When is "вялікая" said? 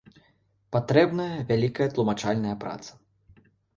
1.51-1.89